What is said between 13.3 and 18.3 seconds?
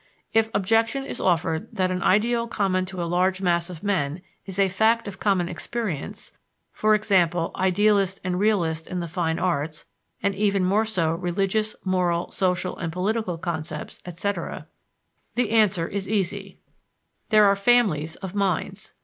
concepts, etc.), the answer is easy: There are families